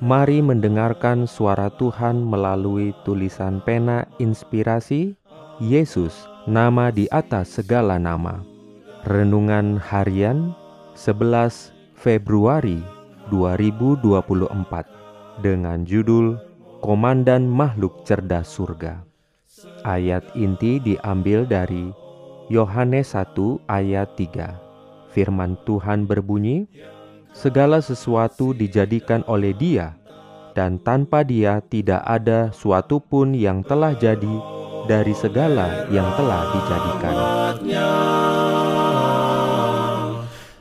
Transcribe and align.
Mari 0.00 0.40
mendengarkan 0.40 1.28
suara 1.28 1.68
Tuhan 1.76 2.24
melalui 2.24 2.96
tulisan 3.04 3.60
pena 3.60 4.08
inspirasi 4.16 5.12
Yesus, 5.60 6.24
nama 6.48 6.88
di 6.88 7.04
atas 7.12 7.60
segala 7.60 8.00
nama. 8.00 8.40
Renungan 9.04 9.76
harian 9.76 10.56
11 10.96 11.76
Februari 11.92 12.80
2024 13.28 15.44
dengan 15.44 15.84
judul 15.84 16.40
Komandan 16.80 17.44
Makhluk 17.44 18.00
Cerdas 18.08 18.48
Surga. 18.48 19.04
Ayat 19.84 20.24
inti 20.32 20.80
diambil 20.80 21.44
dari 21.44 21.92
Yohanes 22.48 23.12
1 23.12 23.36
ayat 23.68 24.16
3. 24.16 25.12
Firman 25.12 25.60
Tuhan 25.68 26.08
berbunyi, 26.08 26.64
segala 27.32 27.80
sesuatu 27.80 28.52
dijadikan 28.52 29.24
oleh 29.26 29.56
Dia, 29.56 29.96
dan 30.52 30.78
tanpa 30.82 31.22
Dia 31.22 31.62
tidak 31.62 32.02
ada 32.04 32.50
suatu 32.50 32.98
pun 33.00 33.32
yang 33.32 33.62
telah 33.62 33.94
jadi 33.94 34.36
dari 34.90 35.14
segala 35.14 35.86
yang 35.94 36.10
telah 36.18 36.50
dijadikan. 36.54 37.14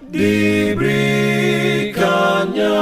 Diberikannya 0.10 2.82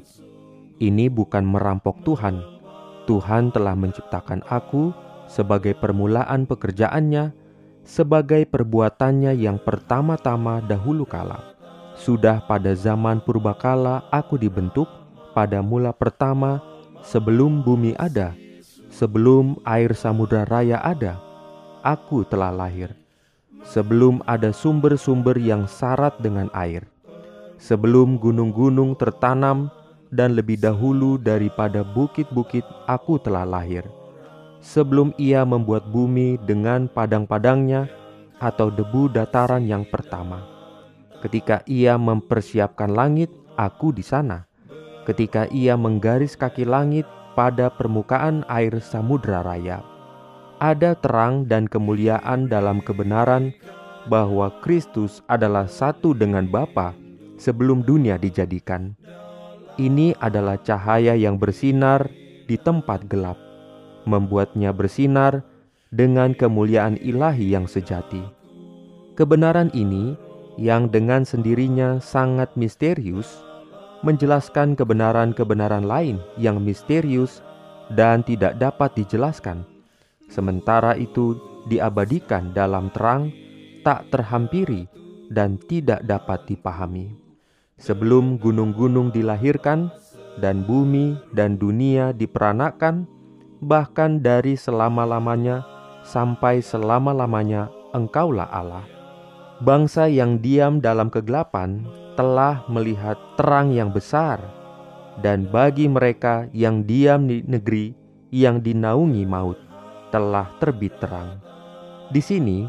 Ini 0.79 1.11
bukan 1.11 1.43
merampok 1.43 1.99
Tuhan. 2.07 2.39
Tuhan 3.03 3.51
telah 3.51 3.75
menciptakan 3.75 4.47
aku 4.47 4.95
sebagai 5.25 5.73
permulaan 5.77 6.45
pekerjaannya, 6.45 7.33
sebagai 7.85 8.45
perbuatannya 8.49 9.37
yang 9.37 9.61
pertama-tama 9.61 10.61
dahulu 10.65 11.05
kala. 11.05 11.53
Sudah 11.95 12.43
pada 12.43 12.75
zaman 12.75 13.23
purbakala 13.23 14.03
aku 14.11 14.35
dibentuk 14.35 14.89
pada 15.31 15.63
mula 15.63 15.95
pertama 15.95 16.59
sebelum 17.05 17.63
bumi 17.63 17.95
ada, 17.95 18.35
sebelum 18.91 19.55
air 19.63 19.95
samudra 19.95 20.43
raya 20.43 20.81
ada, 20.83 21.21
aku 21.85 22.27
telah 22.27 22.51
lahir. 22.51 22.91
Sebelum 23.65 24.21
ada 24.29 24.53
sumber-sumber 24.53 25.41
yang 25.41 25.65
syarat 25.65 26.13
dengan 26.21 26.53
air, 26.53 26.85
sebelum 27.57 28.21
gunung-gunung 28.21 28.93
tertanam 28.93 29.73
dan 30.13 30.37
lebih 30.37 30.61
dahulu 30.61 31.17
daripada 31.17 31.81
bukit-bukit 31.81 32.61
aku 32.85 33.17
telah 33.17 33.41
lahir 33.41 33.81
sebelum 34.65 35.13
ia 35.21 35.45
membuat 35.45 35.85
bumi 35.93 36.41
dengan 36.41 36.89
padang-padangnya 36.89 37.85
atau 38.41 38.73
debu 38.73 39.13
dataran 39.13 39.61
yang 39.69 39.85
pertama. 39.85 40.41
Ketika 41.21 41.61
ia 41.69 42.01
mempersiapkan 42.01 42.89
langit, 42.89 43.29
aku 43.61 43.93
di 43.93 44.01
sana. 44.01 44.49
Ketika 45.05 45.45
ia 45.53 45.77
menggaris 45.77 46.33
kaki 46.33 46.65
langit 46.65 47.05
pada 47.37 47.69
permukaan 47.69 48.41
air 48.49 48.81
samudra 48.81 49.45
raya. 49.45 49.85
Ada 50.57 50.97
terang 50.97 51.45
dan 51.45 51.69
kemuliaan 51.69 52.49
dalam 52.49 52.81
kebenaran 52.81 53.53
bahwa 54.09 54.49
Kristus 54.65 55.21
adalah 55.29 55.69
satu 55.69 56.17
dengan 56.17 56.49
Bapa 56.49 56.97
sebelum 57.37 57.85
dunia 57.85 58.17
dijadikan. 58.17 58.97
Ini 59.77 60.15
adalah 60.23 60.57
cahaya 60.57 61.13
yang 61.13 61.35
bersinar 61.35 62.07
di 62.47 62.55
tempat 62.55 63.05
gelap 63.11 63.44
membuatnya 64.05 64.71
bersinar 64.71 65.45
dengan 65.93 66.33
kemuliaan 66.33 66.97
ilahi 67.01 67.53
yang 67.53 67.69
sejati. 67.69 68.21
Kebenaran 69.13 69.69
ini 69.75 70.17
yang 70.55 70.87
dengan 70.87 71.27
sendirinya 71.27 71.99
sangat 71.99 72.51
misterius 72.55 73.43
menjelaskan 74.05 74.77
kebenaran-kebenaran 74.77 75.87
lain 75.87 76.21
yang 76.37 76.61
misterius 76.61 77.41
dan 77.93 78.21
tidak 78.21 78.57
dapat 78.61 78.93
dijelaskan. 78.93 79.65
Sementara 80.29 80.93
itu 80.97 81.37
diabadikan 81.69 82.53
dalam 82.53 82.93
terang, 82.93 83.33
tak 83.81 84.09
terhampiri 84.13 84.89
dan 85.33 85.57
tidak 85.69 86.05
dapat 86.05 86.45
dipahami. 86.45 87.13
Sebelum 87.81 88.37
gunung-gunung 88.37 89.09
dilahirkan 89.09 89.91
dan 90.39 90.63
bumi 90.63 91.17
dan 91.35 91.57
dunia 91.57 92.13
diperanakan, 92.15 93.09
bahkan 93.65 94.21
dari 94.21 94.53
selama-lamanya 94.53 95.65
sampai 96.05 96.61
selama-lamanya 96.61 97.73
Engkaulah 97.97 98.45
Allah. 98.53 98.85
Bangsa 99.65 100.05
yang 100.05 100.37
diam 100.37 100.77
dalam 100.77 101.09
kegelapan 101.09 101.81
telah 102.13 102.61
melihat 102.69 103.17
terang 103.39 103.73
yang 103.73 103.89
besar, 103.89 104.37
dan 105.25 105.49
bagi 105.49 105.89
mereka 105.89 106.45
yang 106.53 106.85
diam 106.85 107.25
di 107.25 107.41
negeri 107.41 107.95
yang 108.29 108.61
dinaungi 108.61 109.23
maut 109.25 109.57
telah 110.13 110.51
terbit 110.61 110.93
terang. 110.99 111.39
Di 112.11 112.21
sini, 112.21 112.67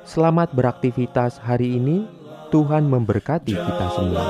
Selamat 0.06 0.54
beraktivitas 0.54 1.42
hari 1.42 1.78
ini. 1.78 2.06
Tuhan 2.52 2.84
memberkati 2.84 3.56
kita 3.56 3.88
semua. 3.96 4.28